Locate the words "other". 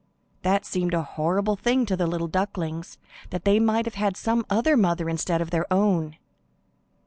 4.49-4.75